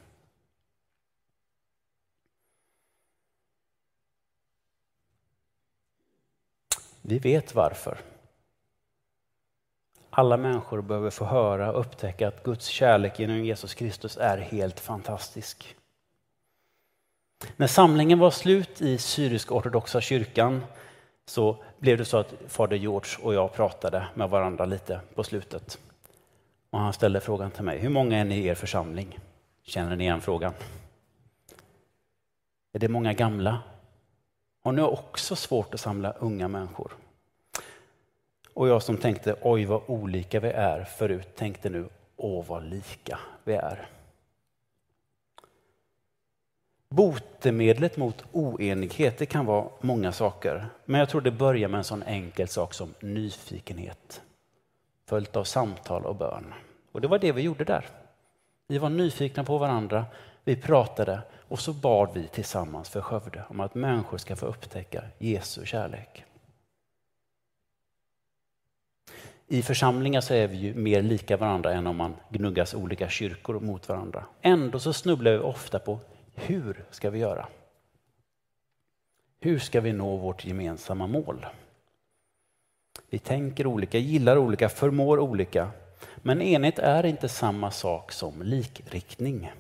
Vi 7.09 7.19
vet 7.19 7.55
varför. 7.55 7.99
Alla 10.11 10.37
människor 10.37 10.83
behöver 10.83 11.11
få 11.11 11.25
höra 11.25 11.73
och 11.73 11.81
upptäcka 11.81 12.29
att 12.29 12.43
Guds 12.43 12.67
kärlek 12.67 13.19
genom 13.19 13.45
Jesus 13.45 13.75
Kristus 13.75 14.17
är 14.17 14.39
helt 14.39 14.81
fantastisk. 14.81 15.77
När 17.57 17.67
samlingen 17.67 18.19
var 18.19 18.31
slut 18.31 18.81
i 18.81 18.99
syrisk-ortodoxa 18.99 20.01
kyrkan 20.01 20.65
så 21.27 21.57
blev 21.79 21.99
det 21.99 22.05
så 22.05 22.17
att 22.17 22.35
fader 22.49 22.77
George 22.77 23.25
och 23.25 23.35
jag 23.35 23.53
pratade 23.53 24.07
med 24.15 24.31
varandra 24.31 24.65
lite 24.65 25.01
på 25.15 25.25
slutet. 25.25 25.79
Och 26.71 26.79
han 26.79 26.93
ställde 26.93 27.21
frågan 27.21 27.51
till 27.51 27.65
mig, 27.65 27.79
hur 27.79 27.89
många 27.89 28.19
är 28.19 28.25
ni 28.25 28.39
i 28.39 28.47
er 28.47 28.55
församling? 28.55 29.19
Känner 29.63 29.97
ni 29.97 30.05
igen 30.05 30.21
frågan? 30.21 30.53
Är 32.73 32.79
det 32.79 32.89
många 32.89 33.13
gamla? 33.13 33.63
Och 34.67 34.75
nu 34.75 34.83
Har 34.83 34.91
ni 34.91 34.97
också 34.97 35.37
svårt 35.37 35.75
att 35.75 35.81
samla 35.81 36.13
unga 36.13 36.49
människor? 36.49 36.93
Och 38.55 38.69
jag 38.69 38.83
som 38.83 38.97
tänkte, 38.97 39.37
oj 39.43 39.65
vad 39.65 39.83
olika 39.87 40.41
vi 40.41 40.49
är 40.49 40.85
förut, 40.85 41.37
tänkte 41.37 41.71
nu, 41.71 41.89
åh 42.17 42.45
vad 42.47 42.65
lika 42.65 43.19
vi 43.45 43.55
är. 43.55 43.89
Botemedlet 46.89 47.97
mot 47.97 48.25
oenighet 48.33 49.19
det 49.19 49.27
kan 49.27 49.47
vara 49.47 49.69
många 49.81 50.13
saker. 50.13 50.67
Men 50.85 50.99
jag 51.01 51.09
tror 51.09 51.21
det 51.21 51.31
börjar 51.31 51.69
med 51.69 51.79
en 51.79 51.85
sån 51.85 52.03
enkel 52.03 52.49
sak 52.49 52.75
som 52.75 52.95
nyfikenhet. 53.01 54.23
Följt 55.09 55.37
av 55.37 55.45
samtal 55.45 56.05
och 56.05 56.17
bön. 56.17 56.55
Och 56.93 57.01
det 57.01 57.09
var 57.09 57.19
det 57.19 57.33
vi 57.33 57.43
gjorde 57.43 57.65
där. 57.65 57.87
Vi 58.69 58.79
var 58.79 58.89
nyfikna 58.89 59.45
på 59.45 59.59
varandra, 59.59 60.05
vi 60.47 60.57
pratade 60.57 61.23
och 61.49 61.59
så 61.59 61.73
bad 61.73 62.11
vi 62.15 62.29
tillsammans 62.29 62.89
för 62.89 63.01
Skövde 63.01 63.45
om 63.49 63.61
att 63.61 63.75
människor 63.75 64.19
ska 64.19 64.37
få 64.37 64.47
upptäcka 64.47 65.05
Jesu 65.19 65.67
kärlek. 65.67 66.25
I 69.47 69.63
församlingar 69.63 70.21
så 70.21 70.35
är 70.35 70.47
vi 70.47 70.57
ju 70.57 70.75
mer 70.75 71.03
lika 71.03 71.37
varandra 71.37 71.73
än 71.73 71.87
om 71.87 71.97
man 71.97 72.17
gnuggas 72.31 72.75
olika 72.75 73.09
kyrkor 73.09 73.61
mot 73.61 73.89
varandra. 73.89 74.25
Ändå 74.43 74.79
så 74.79 74.93
snubblar 74.93 75.33
vi 75.33 75.39
ofta 75.39 75.79
på 75.79 75.99
hur 76.35 76.85
ska 76.91 77.11
vi 77.11 77.19
göra? 77.19 77.49
Hur 79.41 79.59
ska 79.59 79.81
vi 79.81 79.93
nå 79.93 80.17
vårt 80.17 80.45
gemensamma 80.45 81.07
mål? 81.07 81.47
Vi 83.11 83.19
tänker 83.19 83.67
olika, 83.67 83.99
gillar 83.99 84.37
olika, 84.37 84.69
förmår 84.69 85.19
olika. 85.19 85.71
Men 86.17 86.43
enhet 86.43 86.79
är 86.79 87.07
inte 87.07 87.29
samma 87.29 87.71
sak 87.71 88.13
som 88.13 88.43
likriktning. 88.43 89.53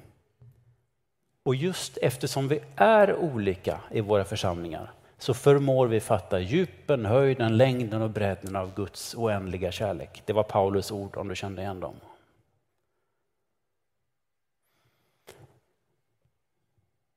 Och 1.46 1.54
just 1.54 1.96
eftersom 1.96 2.48
vi 2.48 2.60
är 2.76 3.16
olika 3.16 3.80
i 3.90 4.00
våra 4.00 4.24
församlingar 4.24 4.92
så 5.18 5.34
förmår 5.34 5.86
vi 5.86 6.00
fatta 6.00 6.40
djupen, 6.40 7.06
höjden, 7.06 7.56
längden 7.56 8.02
och 8.02 8.10
bredden 8.10 8.56
av 8.56 8.74
Guds 8.74 9.14
oändliga 9.14 9.72
kärlek. 9.72 10.22
Det 10.24 10.32
var 10.32 10.42
Paulus 10.42 10.90
ord 10.90 11.16
om 11.16 11.28
du 11.28 11.36
kände 11.36 11.62
igen 11.62 11.80
dem. 11.80 11.94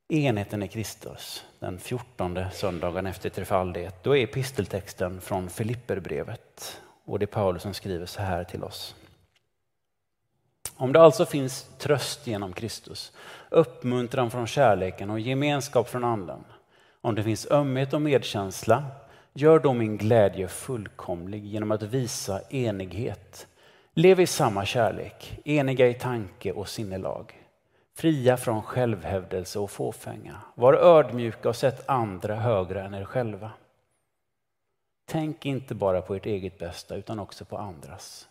Enheten 0.09 0.63
i 0.63 0.67
Kristus, 0.67 1.45
den 1.59 1.79
fjortonde 1.79 2.49
söndagen 2.53 3.05
efter 3.05 3.29
trefaldighet, 3.29 4.03
då 4.03 4.17
är 4.17 4.23
episteltexten 4.23 5.21
från 5.21 5.49
Filipperbrevet. 5.49 6.81
Och 7.05 7.19
det 7.19 7.25
är 7.25 7.27
Paulus 7.27 7.61
som 7.61 7.73
skriver 7.73 8.05
så 8.05 8.21
här 8.21 8.43
till 8.43 8.63
oss. 8.63 8.95
Om 10.79 10.93
det 10.93 11.01
alltså 11.01 11.25
finns 11.25 11.69
tröst 11.77 12.27
genom 12.27 12.53
Kristus, 12.53 13.11
uppmuntran 13.49 14.31
från 14.31 14.47
kärleken 14.47 15.09
och 15.09 15.19
gemenskap 15.19 15.89
från 15.89 16.03
anden, 16.03 16.43
om 17.01 17.15
det 17.15 17.23
finns 17.23 17.51
ömhet 17.51 17.93
och 17.93 18.01
medkänsla, 18.01 18.83
Gör 19.33 19.59
då 19.59 19.73
min 19.73 19.97
glädje 19.97 20.47
fullkomlig 20.47 21.45
genom 21.45 21.71
att 21.71 21.83
visa 21.83 22.41
enighet. 22.49 23.47
Lev 23.93 24.19
i 24.19 24.27
samma 24.27 24.65
kärlek, 24.65 25.39
eniga 25.45 25.87
i 25.87 25.93
tanke 25.93 26.51
och 26.51 26.69
sinnelag. 26.69 27.47
Fria 27.95 28.37
från 28.37 28.61
självhävdelse 28.61 29.59
och 29.59 29.71
fåfänga. 29.71 30.35
Var 30.55 30.73
ödmjuka 30.73 31.49
och 31.49 31.55
sätt 31.55 31.89
andra 31.89 32.35
högre 32.35 32.83
än 32.83 32.93
er 32.93 33.05
själva. 33.05 33.51
Tänk 35.05 35.45
inte 35.45 35.75
bara 35.75 36.01
på 36.01 36.15
ert 36.15 36.25
eget 36.25 36.59
bästa 36.59 36.95
utan 36.95 37.19
också 37.19 37.45
på 37.45 37.57
andras. 37.57 38.28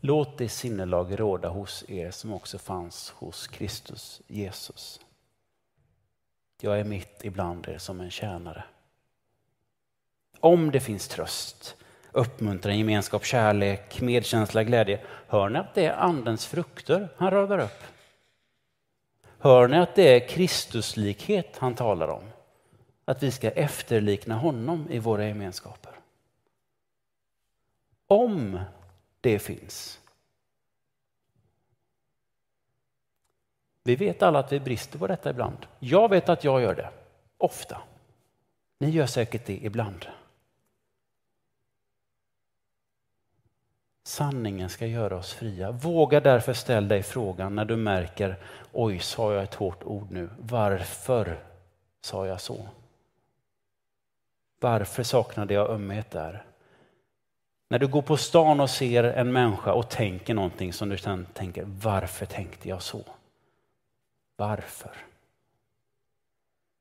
Låt 0.00 0.38
det 0.38 0.48
sinnelag 0.48 1.20
råda 1.20 1.48
hos 1.48 1.84
er 1.88 2.10
som 2.10 2.32
också 2.32 2.58
fanns 2.58 3.10
hos 3.10 3.46
Kristus 3.46 4.22
Jesus. 4.26 5.00
Jag 6.60 6.80
är 6.80 6.84
mitt 6.84 7.24
ibland 7.24 7.68
er 7.68 7.78
som 7.78 8.00
en 8.00 8.10
tjänare. 8.10 8.64
Om 10.40 10.70
det 10.70 10.80
finns 10.80 11.08
tröst, 11.08 11.76
uppmuntran, 12.12 12.78
gemenskap, 12.78 13.24
kärlek, 13.24 14.00
medkänsla, 14.00 14.64
glädje. 14.64 15.00
Hör 15.28 15.48
ni 15.48 15.58
att 15.58 15.74
det 15.74 15.86
är 15.86 15.96
andens 15.96 16.46
frukter 16.46 17.08
han 17.16 17.30
radar 17.30 17.58
upp? 17.58 17.82
Hör 19.38 19.68
ni 19.68 19.78
att 19.78 19.94
det 19.94 20.16
är 20.16 20.28
Kristuslikhet 20.28 21.56
han 21.58 21.74
talar 21.74 22.08
om? 22.08 22.24
Att 23.04 23.22
vi 23.22 23.30
ska 23.30 23.50
efterlikna 23.50 24.34
honom 24.34 24.90
i 24.90 24.98
våra 24.98 25.26
gemenskaper. 25.26 25.92
Om 28.06 28.60
det 29.26 29.38
finns. 29.38 30.00
Vi 33.82 33.96
vet 33.96 34.22
alla 34.22 34.38
att 34.38 34.52
vi 34.52 34.60
brister 34.60 34.98
på 34.98 35.06
detta 35.06 35.30
ibland. 35.30 35.66
Jag 35.78 36.08
vet 36.08 36.28
att 36.28 36.44
jag 36.44 36.60
gör 36.60 36.74
det, 36.74 36.90
ofta. 37.38 37.82
Ni 38.78 38.90
gör 38.90 39.06
säkert 39.06 39.46
det 39.46 39.56
ibland. 39.56 40.06
Sanningen 44.02 44.68
ska 44.68 44.86
göra 44.86 45.16
oss 45.16 45.32
fria. 45.32 45.70
Våga 45.70 46.20
därför 46.20 46.52
ställa 46.52 46.88
dig 46.88 47.02
frågan 47.02 47.54
när 47.54 47.64
du 47.64 47.76
märker, 47.76 48.36
oj, 48.72 48.98
sa 48.98 49.34
jag 49.34 49.42
ett 49.42 49.54
hårt 49.54 49.84
ord 49.84 50.10
nu? 50.10 50.30
Varför 50.38 51.44
sa 52.00 52.26
jag 52.26 52.40
så? 52.40 52.68
Varför 54.60 55.02
saknade 55.02 55.54
jag 55.54 55.70
ömhet 55.70 56.10
där? 56.10 56.45
När 57.68 57.78
du 57.78 57.86
går 57.86 58.02
på 58.02 58.16
stan 58.16 58.60
och 58.60 58.70
ser 58.70 59.04
en 59.04 59.32
människa 59.32 59.72
och 59.72 59.90
tänker 59.90 60.34
någonting 60.34 60.72
som 60.72 60.88
du 60.88 60.98
sedan 60.98 61.26
tänker, 61.32 61.64
varför 61.66 62.26
tänkte 62.26 62.68
jag 62.68 62.82
så? 62.82 63.04
Varför? 64.36 64.96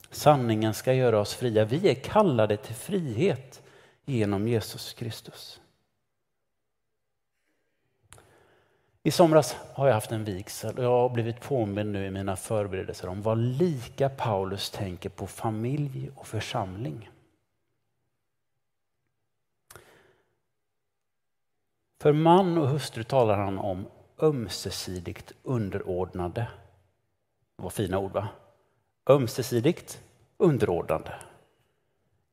Sanningen 0.10 0.74
ska 0.74 0.94
göra 0.94 1.20
oss 1.20 1.34
fria. 1.34 1.66
Vi 1.66 1.90
är 1.90 1.96
kallade 1.96 2.58
till 2.58 2.76
frihet 2.76 3.62
genom 4.06 4.48
Jesus 4.48 4.94
Kristus. 4.94 5.60
I 9.04 9.12
somras 9.12 9.56
har 9.74 9.88
jag 9.88 9.94
haft 9.94 10.12
en 10.12 10.24
vigsel 10.24 10.78
och 10.78 10.84
jag 10.84 10.90
har 10.90 11.10
blivit 11.10 11.42
påmind 11.42 11.92
nu 11.92 12.06
i 12.06 12.12
mina 12.12 12.36
förberedelser 12.36 13.08
om 13.08 13.22
vad 13.22 13.38
lika 13.38 14.10
Paulus 14.10 14.70
tänker 14.70 15.10
på 15.10 15.28
familj 15.28 16.12
och 16.16 16.28
församling. 16.28 17.10
För 22.02 22.14
man 22.14 22.58
och 22.58 22.70
hustru 22.70 23.04
talar 23.04 23.38
han 23.38 23.58
om 23.58 23.88
ömsesidigt 24.22 25.32
underordnade. 25.44 26.48
Det 27.58 27.64
var 27.64 27.70
fina 27.70 28.00
ord 28.00 28.12
va? 28.12 28.28
Ömsesidigt 29.10 30.02
underordnande. 30.38 31.16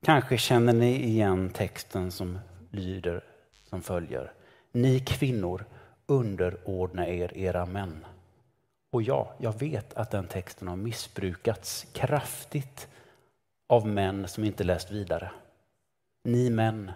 Kanske 0.04 0.38
känner 0.38 0.73
ni 0.73 1.04
igen 1.04 1.50
texten 1.50 2.11
som 2.11 2.38
lyder 2.71 3.25
som 3.64 3.83
följer. 3.83 4.33
Ni 4.72 5.01
kvinnor 5.01 5.64
underordna 6.07 7.09
er 7.09 7.37
era 7.37 7.66
män. 7.66 8.07
Och 8.90 9.03
ja, 9.03 9.35
jag 9.38 9.59
vet 9.59 9.94
att 9.94 10.11
den 10.11 10.27
texten 10.27 10.68
har 10.68 10.77
missbrukats 10.77 11.87
kraftigt 11.92 12.88
av 13.68 13.87
män 13.87 14.29
som 14.29 14.44
inte 14.44 14.64
läst 14.64 14.90
vidare. 14.90 15.31
Ni 16.25 16.51
män, 16.51 16.92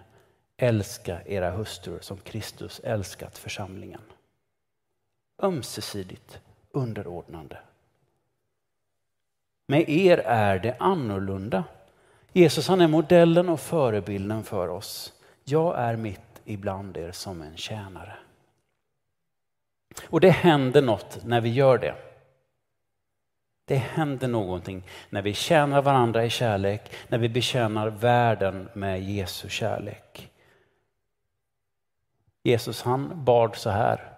älska 0.57 1.21
era 1.25 1.51
hustrur 1.51 1.99
som 2.01 2.17
Kristus 2.17 2.81
älskat 2.83 3.37
församlingen. 3.37 4.01
Ömsesidigt 5.41 6.39
underordnande. 6.71 7.57
Med 9.67 9.89
er 9.89 10.17
är 10.17 10.59
det 10.59 10.75
annorlunda. 10.79 11.63
Jesus 12.33 12.67
han 12.67 12.81
är 12.81 12.87
modellen 12.87 13.49
och 13.49 13.59
förebilden 13.59 14.43
för 14.43 14.67
oss. 14.67 15.13
Jag 15.43 15.79
är 15.79 15.95
mitt 15.95 16.41
ibland 16.45 16.97
er 16.97 17.11
som 17.11 17.41
en 17.41 17.57
tjänare. 17.57 18.13
Och 20.09 20.19
det 20.19 20.29
händer 20.29 20.81
något 20.81 21.19
när 21.25 21.41
vi 21.41 21.49
gör 21.49 21.77
det. 21.77 21.95
Det 23.65 23.75
händer 23.75 24.27
någonting 24.27 24.83
när 25.09 25.21
vi 25.21 25.33
tjänar 25.33 25.81
varandra 25.81 26.25
i 26.25 26.29
kärlek, 26.29 26.91
när 27.07 27.17
vi 27.17 27.29
betjänar 27.29 27.87
världen 27.87 28.69
med 28.73 29.03
Jesu 29.03 29.49
kärlek. 29.49 30.31
Jesus 32.43 32.81
han 32.81 33.25
bad 33.25 33.55
så 33.55 33.69
här. 33.69 34.13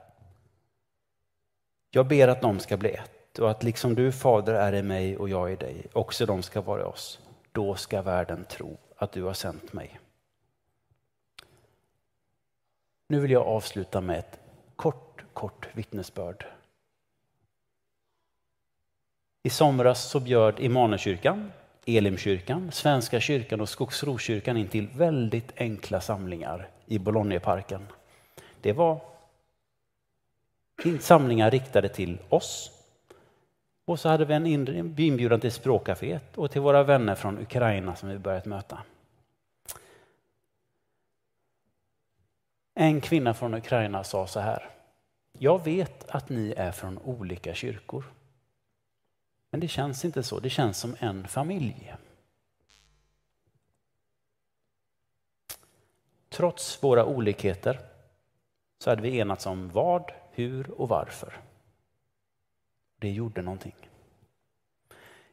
Jag 1.92 2.08
ber 2.08 2.28
att 2.28 2.42
de 2.42 2.60
ska 2.60 2.78
bli 2.78 2.90
ett 2.90 3.40
och 3.40 3.52
att 3.52 3.64
liksom 3.64 3.96
du 3.96 4.12
fader 4.12 4.54
är 4.54 4.74
i 4.74 4.84
mig 4.84 5.18
och 5.18 5.30
jag 5.30 5.52
i 5.52 5.56
dig, 5.56 5.86
också 5.94 6.26
de 6.26 6.44
ska 6.44 6.62
vara 6.62 6.82
i 6.82 6.84
oss. 6.84 7.20
Då 7.52 7.76
ska 7.76 8.02
världen 8.02 8.46
tro 8.46 8.78
att 8.96 9.12
du 9.12 9.24
har 9.24 9.34
sänt 9.34 9.74
mig. 9.74 10.00
Nu 13.08 13.20
vill 13.20 13.32
jag 13.32 13.48
avsluta 13.48 14.02
med 14.02 14.20
ett 14.20 14.40
kort, 14.76 15.24
kort 15.34 15.70
vittnesbörd. 15.74 16.46
I 19.44 19.50
somras 19.50 20.10
så 20.10 20.20
bjöd 20.20 20.60
Immanuelkyrkan, 20.60 21.52
Elimkyrkan, 21.86 22.72
Svenska 22.72 23.20
kyrkan 23.20 23.62
och 23.62 23.70
Skogsrokyrkan 23.70 24.58
in 24.58 24.68
till 24.68 24.88
väldigt 24.88 25.52
enkla 25.58 26.02
samlingar 26.02 26.70
i 26.86 27.00
Bologneparken. 27.00 27.88
Det 28.62 28.74
var 28.74 29.02
samlingar 31.00 31.52
riktade 31.52 31.90
till 31.90 32.18
oss. 32.30 32.72
Och 33.86 34.00
så 34.00 34.10
hade 34.10 34.26
vi 34.26 34.34
en 34.34 34.46
inbjudan 35.00 35.40
till 35.40 35.52
språkcaféet 35.52 36.38
och 36.38 36.52
till 36.52 36.62
våra 36.62 36.84
vänner 36.84 37.16
från 37.16 37.40
Ukraina 37.40 37.96
som 37.96 38.10
vi 38.10 38.18
börjat 38.18 38.46
möta. 38.46 38.84
En 42.74 43.02
kvinna 43.02 43.34
från 43.34 43.54
Ukraina 43.54 44.04
sa 44.04 44.28
så 44.28 44.40
här. 44.40 44.70
Jag 45.32 45.64
vet 45.64 46.10
att 46.10 46.30
ni 46.30 46.54
är 46.58 46.72
från 46.72 46.98
olika 46.98 47.54
kyrkor. 47.54 48.04
Men 49.52 49.60
det 49.60 49.68
känns 49.68 50.06
inte 50.06 50.24
så, 50.24 50.40
det 50.40 50.50
känns 50.50 50.78
som 50.78 50.96
en 51.00 51.28
familj. 51.28 51.96
Trots 56.30 56.84
våra 56.84 57.06
olikheter 57.06 57.89
så 58.80 58.90
hade 58.90 59.02
vi 59.02 59.18
enats 59.18 59.46
om 59.46 59.70
vad, 59.70 60.12
hur 60.32 60.72
och 60.72 60.90
varför. 60.90 61.38
Det 63.00 63.10
gjorde 63.10 63.42
någonting. 63.42 63.76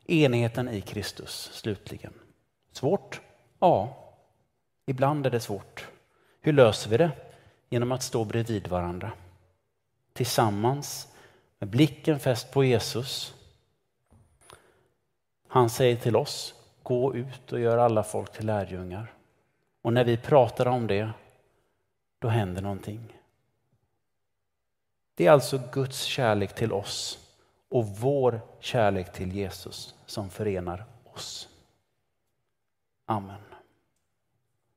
Enheten 0.06 0.68
i 0.68 0.80
Kristus, 0.80 1.50
slutligen. 1.52 2.12
Svårt? 2.72 3.20
Ja, 3.58 3.96
ibland 4.86 5.26
är 5.26 5.30
det 5.30 5.40
svårt. 5.40 5.88
Hur 6.40 6.52
löser 6.52 6.90
vi 6.90 6.96
det? 6.96 7.10
Genom 7.68 7.92
att 7.92 8.02
stå 8.02 8.24
bredvid 8.24 8.68
varandra. 8.68 9.12
Tillsammans 10.12 11.14
med 11.58 11.68
blicken 11.68 12.18
fäst 12.18 12.52
på 12.52 12.64
Jesus. 12.64 13.34
Han 15.48 15.70
säger 15.70 15.96
till 15.96 16.16
oss, 16.16 16.54
gå 16.82 17.14
ut 17.14 17.52
och 17.52 17.60
gör 17.60 17.78
alla 17.78 18.02
folk 18.02 18.32
till 18.32 18.46
lärjungar. 18.46 19.12
Och 19.82 19.92
när 19.92 20.04
vi 20.04 20.16
pratar 20.16 20.66
om 20.66 20.86
det, 20.86 21.10
då 22.18 22.28
händer 22.28 22.62
någonting. 22.62 23.15
Det 25.16 25.26
är 25.26 25.30
alltså 25.30 25.60
Guds 25.72 26.02
kärlek 26.02 26.54
till 26.54 26.72
oss 26.72 27.18
och 27.68 27.86
vår 27.86 28.40
kärlek 28.60 29.12
till 29.12 29.32
Jesus 29.32 29.94
som 30.06 30.30
förenar 30.30 30.84
oss. 31.04 31.48
Amen. 33.06 33.40